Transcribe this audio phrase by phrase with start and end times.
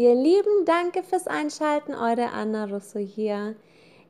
[0.00, 1.92] Ihr Lieben, danke fürs Einschalten.
[1.92, 3.54] Eure Anna Russo hier.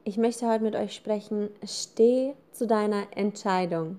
[0.04, 1.50] Ich möchte heute mit euch sprechen.
[1.66, 3.98] Steh zu deiner Entscheidung.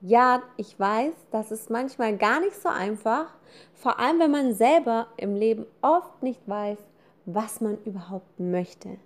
[0.00, 3.34] Ja, ich weiß, das ist manchmal gar nicht so einfach,
[3.74, 6.78] vor allem wenn man selber im Leben oft nicht weiß,
[7.26, 8.96] was man überhaupt möchte.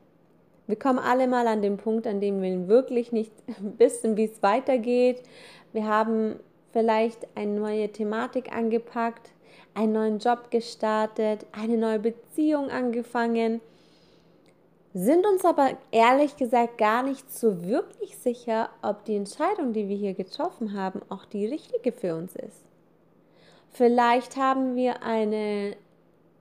[0.69, 3.33] Wir kommen alle mal an den Punkt, an dem wir wirklich nicht
[3.77, 5.25] wissen, wie es weitergeht.
[5.73, 6.39] Wir haben
[6.73, 9.33] vielleicht eine neue Thematik angepackt
[9.75, 13.61] einen neuen Job gestartet, eine neue Beziehung angefangen,
[14.93, 19.97] sind uns aber ehrlich gesagt gar nicht so wirklich sicher, ob die Entscheidung, die wir
[19.97, 22.65] hier getroffen haben, auch die richtige für uns ist.
[23.71, 25.77] Vielleicht haben wir eine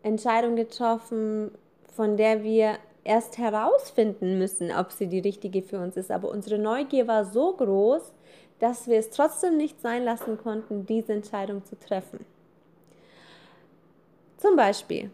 [0.01, 1.51] Entscheidung getroffen,
[1.95, 6.09] von der wir erst herausfinden müssen, ob sie die richtige für uns ist.
[6.09, 8.01] Aber unsere Neugier war so groß,
[8.59, 12.25] dass wir es trotzdem nicht sein lassen konnten, diese Entscheidung zu treffen.
[14.49, 15.11] Zum Beispiel,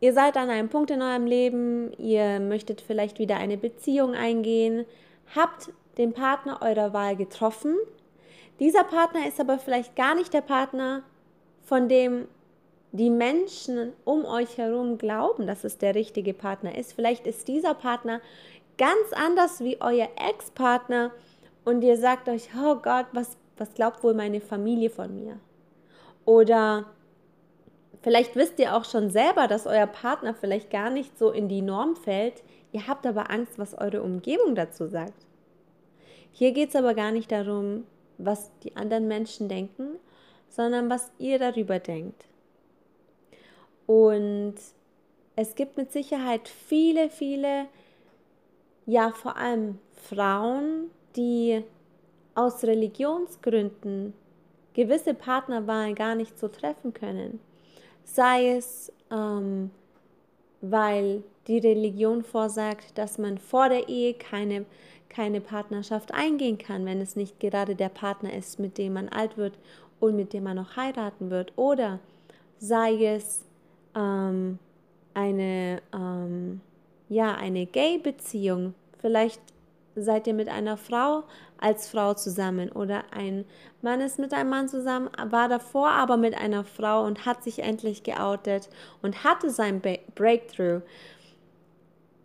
[0.00, 4.86] ihr seid an einem Punkt in eurem Leben, ihr möchtet vielleicht wieder eine Beziehung eingehen,
[5.34, 5.68] habt
[5.98, 7.76] den Partner eurer Wahl getroffen.
[8.58, 11.02] Dieser Partner ist aber vielleicht gar nicht der Partner,
[11.66, 12.28] von dem
[12.92, 16.94] die Menschen um euch herum glauben, dass es der richtige Partner ist.
[16.94, 18.22] Vielleicht ist dieser Partner
[18.78, 21.10] ganz anders wie euer Ex-Partner
[21.66, 25.38] und ihr sagt euch, oh Gott, was, was glaubt wohl meine Familie von mir?
[26.24, 26.86] Oder
[28.06, 31.60] Vielleicht wisst ihr auch schon selber, dass euer Partner vielleicht gar nicht so in die
[31.60, 32.44] Norm fällt.
[32.70, 35.26] Ihr habt aber Angst, was eure Umgebung dazu sagt.
[36.30, 37.84] Hier geht es aber gar nicht darum,
[38.16, 39.96] was die anderen Menschen denken,
[40.48, 42.26] sondern was ihr darüber denkt.
[43.86, 44.54] Und
[45.34, 47.66] es gibt mit Sicherheit viele, viele,
[48.86, 51.64] ja vor allem Frauen, die
[52.36, 54.14] aus Religionsgründen
[54.74, 57.40] gewisse Partnerwahlen gar nicht so treffen können
[58.06, 59.70] sei es, ähm,
[60.60, 64.64] weil die Religion vorsagt, dass man vor der Ehe keine,
[65.08, 69.36] keine Partnerschaft eingehen kann, wenn es nicht gerade der Partner ist, mit dem man alt
[69.36, 69.58] wird
[70.00, 71.52] und mit dem man noch heiraten wird.
[71.56, 72.00] Oder
[72.58, 73.42] sei es
[73.94, 74.58] ähm,
[75.14, 76.60] eine, ähm,
[77.08, 78.74] ja, eine Gay-Beziehung.
[78.98, 79.40] Vielleicht
[79.96, 81.24] seid ihr mit einer Frau
[81.58, 83.44] als Frau zusammen oder ein
[83.82, 87.60] Mann ist mit einem Mann zusammen, war davor aber mit einer Frau und hat sich
[87.60, 88.68] endlich geoutet
[89.02, 89.80] und hatte sein
[90.14, 90.82] Breakthrough,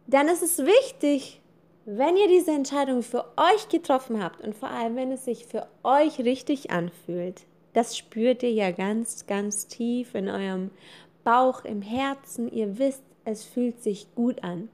[0.07, 1.41] dann ist es wichtig,
[1.85, 5.67] wenn ihr diese Entscheidung für euch getroffen habt und vor allem, wenn es sich für
[5.83, 10.71] euch richtig anfühlt, das spürt ihr ja ganz, ganz tief in eurem
[11.23, 12.51] Bauch, im Herzen.
[12.51, 14.69] Ihr wisst, es fühlt sich gut an.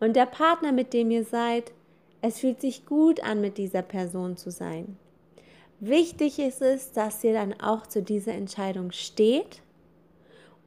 [0.00, 1.72] Und der Partner, mit dem ihr seid,
[2.20, 4.96] es fühlt sich gut an, mit dieser Person zu sein.
[5.80, 9.62] Wichtig ist es, dass ihr dann auch zu dieser Entscheidung steht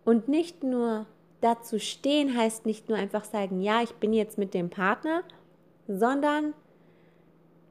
[0.06, 1.06] und nicht nur
[1.42, 5.24] dazu stehen heißt nicht nur einfach sagen, ja, ich bin jetzt mit dem Partner,
[5.88, 6.54] sondern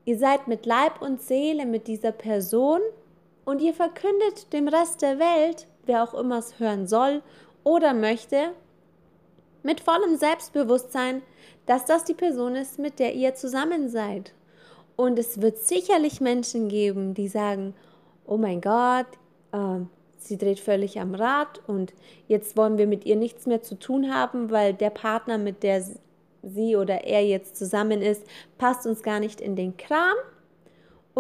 [0.05, 2.81] ihr seid mit Leib und Seele mit dieser Person
[3.45, 7.23] und ihr verkündet dem Rest der Welt, wer auch immer es hören soll
[7.65, 8.53] oder möchte,
[9.63, 11.23] mit vollem Selbstbewusstsein,
[11.67, 14.33] dass das die Person ist, mit der ihr zusammen seid.
[14.97, 17.75] Und es wird sicherlich Menschen geben, die sagen,
[18.27, 19.07] oh mein Gott,
[19.53, 19.81] äh,
[20.19, 21.95] sie dreht völlig am Rad und
[22.29, 25.85] jetzt wollen wir mit ihr nichts mehr zu tun haben, weil der Partner, mit der
[26.43, 28.25] sie oder er jetzt zusammen ist,
[28.59, 30.17] passt uns gar nicht in den Kram.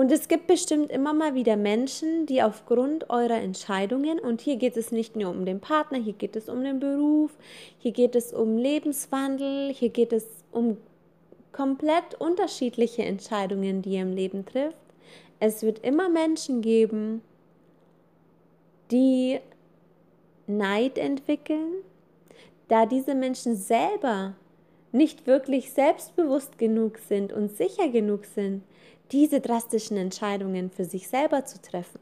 [0.01, 4.79] Und es gibt bestimmt immer mal wieder Menschen, die aufgrund eurer Entscheidungen, und hier geht
[4.79, 7.37] es nicht nur um den Partner, hier geht es um den Beruf,
[7.81, 10.79] hier geht es um Lebenswandel, hier geht es um
[11.53, 14.79] komplett unterschiedliche Entscheidungen, die ihr im Leben trifft.
[15.39, 17.21] Es wird immer Menschen geben,
[18.91, 19.39] die
[20.47, 21.75] Neid entwickeln,
[22.69, 24.33] da diese Menschen selber
[24.93, 28.63] nicht wirklich selbstbewusst genug sind und sicher genug sind,
[29.13, 32.01] diese drastischen Entscheidungen für sich selber zu treffen.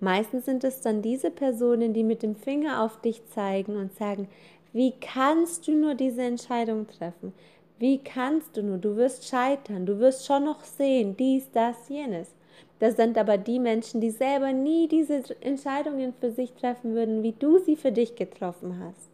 [0.00, 4.28] Meistens sind es dann diese Personen, die mit dem Finger auf dich zeigen und sagen,
[4.72, 7.32] wie kannst du nur diese Entscheidung treffen?
[7.78, 8.78] Wie kannst du nur?
[8.78, 12.28] Du wirst scheitern, du wirst schon noch sehen, dies, das, jenes.
[12.78, 17.32] Das sind aber die Menschen, die selber nie diese Entscheidungen für sich treffen würden, wie
[17.32, 19.10] du sie für dich getroffen hast.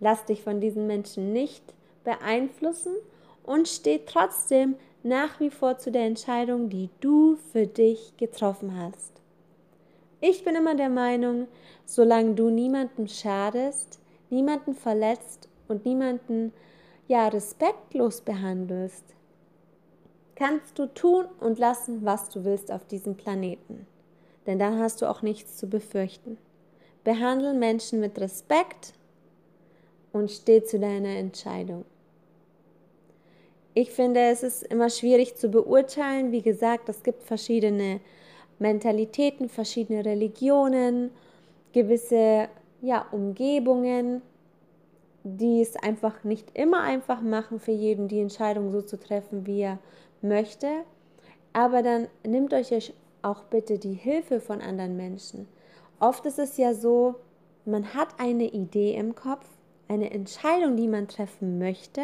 [0.00, 1.62] Lass dich von diesen Menschen nicht
[2.04, 2.94] beeinflussen
[3.42, 9.12] und steh trotzdem nach wie vor zu der Entscheidung, die du für dich getroffen hast.
[10.20, 11.46] Ich bin immer der Meinung,
[11.84, 16.54] solange du niemandem schadest, niemanden verletzt und niemanden
[17.06, 19.04] ja respektlos behandelst,
[20.36, 23.86] kannst du tun und lassen, was du willst auf diesem Planeten.
[24.46, 26.38] Denn dann hast du auch nichts zu befürchten.
[27.04, 28.94] Behandle Menschen mit Respekt
[30.12, 31.84] und steh zu deiner Entscheidung.
[33.74, 36.30] Ich finde, es ist immer schwierig zu beurteilen.
[36.30, 38.00] Wie gesagt, es gibt verschiedene
[38.60, 41.10] Mentalitäten, verschiedene Religionen,
[41.72, 42.48] gewisse
[42.80, 44.22] ja, Umgebungen,
[45.24, 49.62] die es einfach nicht immer einfach machen für jeden, die Entscheidung so zu treffen, wie
[49.62, 49.78] er
[50.22, 50.68] möchte.
[51.52, 52.92] Aber dann nehmt euch
[53.22, 55.48] auch bitte die Hilfe von anderen Menschen.
[55.98, 57.16] Oft ist es ja so,
[57.64, 59.46] man hat eine Idee im Kopf,
[59.88, 62.02] eine Entscheidung, die man treffen möchte,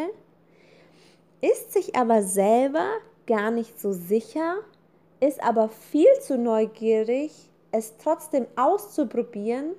[1.41, 2.87] ist sich aber selber
[3.27, 4.57] gar nicht so sicher,
[5.21, 7.33] ist aber viel zu neugierig,
[7.73, 9.73] es trotzdem auszuprobieren.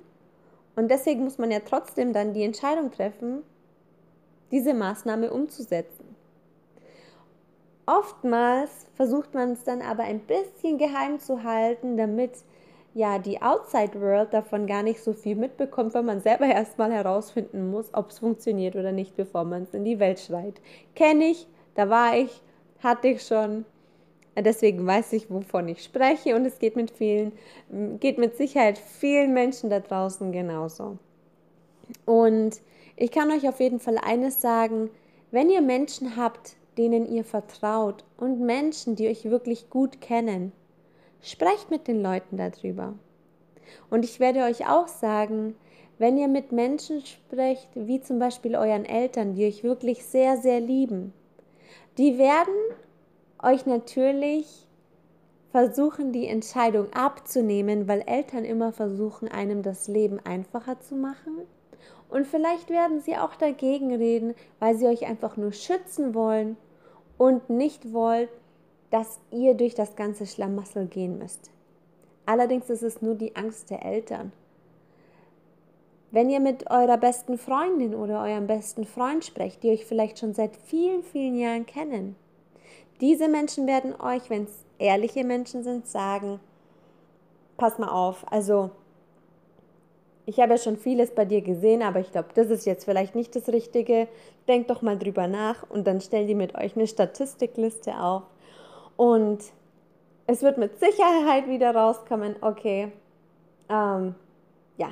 [0.76, 3.42] Und deswegen muss man ja trotzdem dann die Entscheidung treffen,
[4.50, 6.16] diese Maßnahme umzusetzen.
[7.86, 12.32] Oftmals versucht man es dann aber ein bisschen geheim zu halten, damit
[12.94, 17.70] ja die Outside World davon gar nicht so viel mitbekommt, weil man selber erstmal herausfinden
[17.70, 20.60] muss, ob es funktioniert oder nicht, bevor man es in die Welt schreit.
[20.94, 22.42] Kenne ich, da war ich,
[22.80, 23.64] hatte ich schon.
[24.36, 27.32] Deswegen weiß ich, wovon ich spreche und es geht mit vielen,
[28.00, 30.96] geht mit Sicherheit vielen Menschen da draußen genauso.
[32.06, 32.62] Und
[32.96, 34.88] ich kann euch auf jeden Fall eines sagen,
[35.30, 40.52] wenn ihr Menschen habt, denen ihr vertraut und Menschen, die euch wirklich gut kennen.
[41.22, 42.94] Sprecht mit den Leuten darüber.
[43.90, 45.54] Und ich werde euch auch sagen,
[45.98, 50.60] wenn ihr mit Menschen sprecht, wie zum Beispiel euren Eltern, die euch wirklich sehr, sehr
[50.60, 51.12] lieben,
[51.96, 52.54] die werden
[53.42, 54.66] euch natürlich
[55.50, 61.42] versuchen, die Entscheidung abzunehmen, weil Eltern immer versuchen, einem das Leben einfacher zu machen
[62.12, 66.58] und vielleicht werden sie auch dagegen reden, weil sie euch einfach nur schützen wollen
[67.16, 68.28] und nicht wollen,
[68.92, 71.50] dass ihr durch das ganze Schlamassel gehen müsst.
[72.26, 74.32] Allerdings ist es nur die Angst der Eltern.
[76.10, 80.34] Wenn ihr mit eurer besten Freundin oder eurem besten Freund sprecht, die euch vielleicht schon
[80.34, 82.16] seit vielen, vielen Jahren kennen,
[83.00, 86.38] diese Menschen werden euch, wenn es ehrliche Menschen sind, sagen,
[87.56, 88.70] pass mal auf, also
[90.26, 93.14] ich habe ja schon vieles bei dir gesehen, aber ich glaube, das ist jetzt vielleicht
[93.14, 94.06] nicht das Richtige.
[94.46, 98.22] Denkt doch mal drüber nach und dann stellt ihr mit euch eine Statistikliste auf.
[98.96, 99.42] Und
[100.26, 102.92] es wird mit Sicherheit wieder rauskommen, okay,
[103.68, 104.14] ähm,
[104.76, 104.88] ja,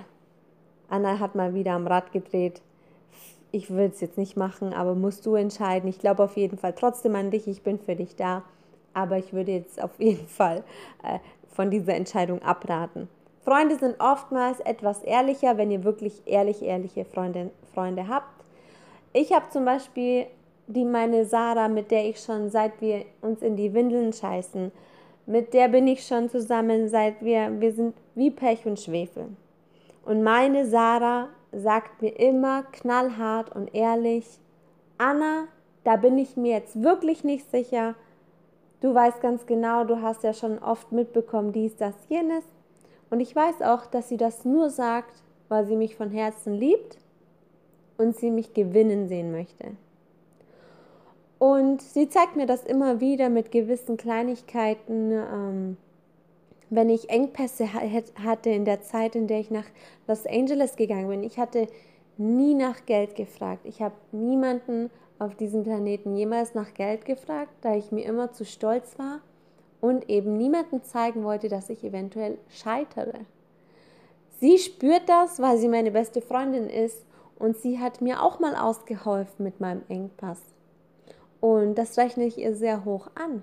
[0.88, 2.60] Anna hat mal wieder am Rad gedreht.
[3.52, 5.88] Ich will es jetzt nicht machen, aber musst du entscheiden.
[5.88, 8.42] Ich glaube auf jeden Fall trotzdem an dich, ich bin für dich da.
[8.92, 10.64] Aber ich würde jetzt auf jeden Fall
[11.02, 11.18] äh,
[11.54, 13.08] von dieser Entscheidung abraten.
[13.44, 18.44] Freunde sind oftmals etwas ehrlicher, wenn ihr wirklich ehrlich, ehrliche Freunde, Freunde habt.
[19.12, 20.26] Ich habe zum Beispiel
[20.72, 24.70] die meine Sarah, mit der ich schon seit wir uns in die Windeln scheißen,
[25.26, 29.28] mit der bin ich schon zusammen, seit wir, wir sind wie Pech und Schwefel.
[30.04, 34.26] Und meine Sarah sagt mir immer knallhart und ehrlich,
[34.98, 35.48] Anna,
[35.84, 37.94] da bin ich mir jetzt wirklich nicht sicher.
[38.80, 42.44] Du weißt ganz genau, du hast ja schon oft mitbekommen, dies, das, jenes.
[43.10, 46.98] Und ich weiß auch, dass sie das nur sagt, weil sie mich von Herzen liebt
[47.98, 49.72] und sie mich gewinnen sehen möchte.
[51.40, 55.76] Und sie zeigt mir das immer wieder mit gewissen Kleinigkeiten, ähm,
[56.68, 59.64] wenn ich Engpässe hatte in der Zeit, in der ich nach
[60.06, 61.24] Los Angeles gegangen bin.
[61.24, 61.66] Ich hatte
[62.18, 63.62] nie nach Geld gefragt.
[63.64, 68.44] Ich habe niemanden auf diesem Planeten jemals nach Geld gefragt, da ich mir immer zu
[68.44, 69.20] stolz war
[69.80, 73.20] und eben niemandem zeigen wollte, dass ich eventuell scheitere.
[74.40, 77.02] Sie spürt das, weil sie meine beste Freundin ist
[77.38, 80.40] und sie hat mir auch mal ausgeholfen mit meinem Engpass.
[81.40, 83.42] Und das rechne ich ihr sehr hoch an.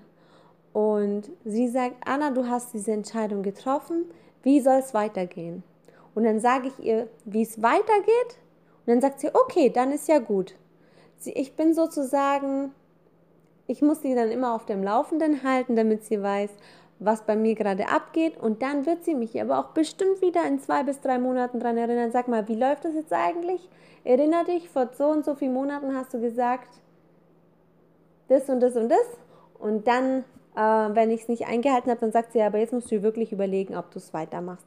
[0.72, 4.04] Und sie sagt, Anna, du hast diese Entscheidung getroffen,
[4.42, 5.62] wie soll es weitergehen?
[6.14, 8.38] Und dann sage ich ihr, wie es weitergeht.
[8.86, 10.54] Und dann sagt sie, okay, dann ist ja gut.
[11.18, 12.72] Sie, ich bin sozusagen
[13.70, 16.50] ich muss sie dann immer auf dem Laufenden halten, damit sie weiß,
[17.00, 18.38] was bei mir gerade abgeht.
[18.38, 21.76] Und dann wird sie mich aber auch bestimmt wieder in zwei bis drei Monaten daran
[21.76, 22.10] erinnern.
[22.10, 23.68] Sag mal, wie läuft das jetzt eigentlich?
[24.04, 26.80] Erinner dich, vor so und so vielen Monaten hast du gesagt,
[28.28, 29.06] das und das und das.
[29.58, 30.24] Und dann
[30.56, 33.30] Äh, wenn ich es nicht eingehalten habe, dann sagt sie, aber jetzt musst du wirklich
[33.30, 34.66] überlegen, ob du es weitermachst.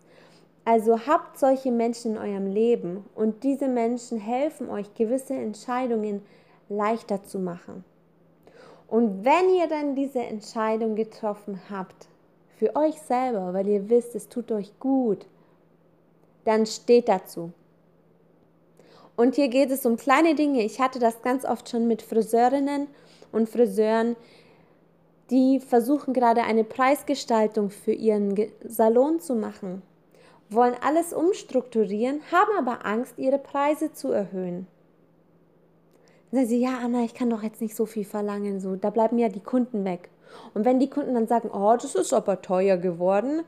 [0.63, 6.21] Also habt solche Menschen in eurem Leben und diese Menschen helfen euch, gewisse Entscheidungen
[6.69, 7.83] leichter zu machen.
[8.87, 12.07] Und wenn ihr dann diese Entscheidung getroffen habt,
[12.57, 15.25] für euch selber, weil ihr wisst, es tut euch gut,
[16.45, 17.51] dann steht dazu.
[19.17, 20.61] Und hier geht es um kleine Dinge.
[20.63, 22.87] Ich hatte das ganz oft schon mit Friseurinnen
[23.31, 24.15] und Friseuren,
[25.29, 28.35] die versuchen gerade eine Preisgestaltung für ihren
[28.65, 29.81] Salon zu machen,
[30.49, 34.67] wollen alles umstrukturieren, haben aber Angst, ihre Preise zu erhöhen.
[36.31, 38.89] Dann sagen sie, ja, Anna, ich kann doch jetzt nicht so viel verlangen, so, da
[38.89, 40.09] bleiben ja die Kunden weg.
[40.53, 43.41] Und wenn die Kunden dann sagen, oh, das ist aber teuer geworden,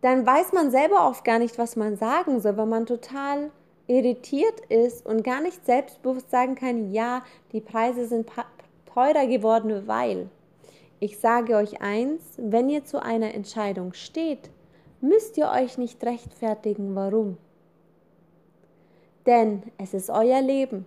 [0.00, 3.50] dann weiß man selber oft gar nicht, was man sagen soll, weil man total
[3.86, 8.28] irritiert ist und gar nicht selbstbewusst sagen kann, ja, die Preise sind
[8.92, 10.28] teurer geworden, weil.
[11.00, 14.50] Ich sage euch eins, wenn ihr zu einer Entscheidung steht,
[15.00, 17.36] müsst ihr euch nicht rechtfertigen, warum.
[19.26, 20.86] Denn es ist euer Leben.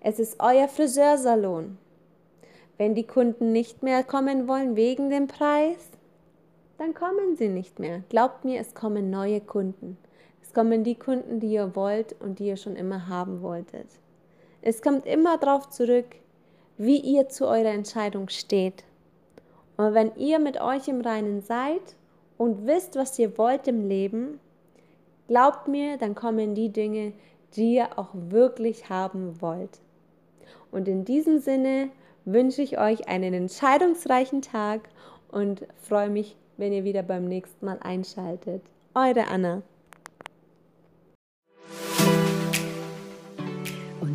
[0.00, 1.78] Es ist euer Friseursalon.
[2.78, 5.90] Wenn die Kunden nicht mehr kommen wollen wegen dem Preis,
[6.78, 8.02] dann kommen sie nicht mehr.
[8.08, 9.98] Glaubt mir, es kommen neue Kunden.
[10.42, 13.86] Es kommen die Kunden, die ihr wollt und die ihr schon immer haben wolltet.
[14.62, 16.06] Es kommt immer darauf zurück,
[16.80, 18.84] wie ihr zu eurer Entscheidung steht.
[19.76, 21.82] Und wenn ihr mit euch im Reinen seid
[22.38, 24.40] und wisst, was ihr wollt im Leben,
[25.28, 27.12] glaubt mir, dann kommen die Dinge,
[27.54, 29.78] die ihr auch wirklich haben wollt.
[30.72, 31.90] Und in diesem Sinne
[32.24, 34.80] wünsche ich euch einen entscheidungsreichen Tag
[35.30, 38.62] und freue mich, wenn ihr wieder beim nächsten Mal einschaltet.
[38.94, 39.60] Eure Anna.